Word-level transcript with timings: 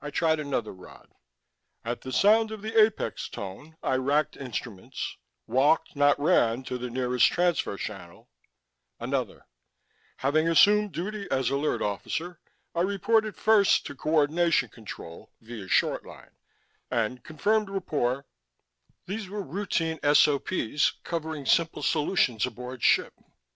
I 0.00 0.10
tried 0.12 0.38
another 0.38 0.72
rod. 0.72 1.16
At 1.84 2.02
the 2.02 2.12
sound 2.12 2.52
of 2.52 2.62
the 2.62 2.80
apex 2.80 3.28
tone, 3.28 3.76
I 3.82 3.96
racked 3.96 4.36
instruments, 4.36 5.16
walked, 5.48 5.96
not 5.96 6.16
ran, 6.20 6.62
to 6.62 6.78
the 6.78 6.88
nearest 6.90 7.26
transfer 7.26 7.76
channel 7.76 8.28
Another: 9.00 9.46
Having 10.18 10.48
assumed 10.48 10.92
duty 10.92 11.28
as 11.28 11.50
Alert 11.50 11.82
Officer, 11.82 12.38
I 12.72 12.82
reported 12.82 13.34
first 13.34 13.84
to 13.86 13.96
coordination 13.96 14.68
Control 14.68 15.32
via 15.40 15.66
short 15.66 16.06
line, 16.06 16.36
and 16.88 17.24
confirmed 17.24 17.68
rapport 17.68 18.26
These 19.06 19.28
were 19.28 19.42
routine 19.42 19.98
SOP's 20.04 20.92
covering 21.02 21.46
simple 21.46 21.82
situations 21.82 22.46
aboard 22.46 22.84
ship. 22.84 23.12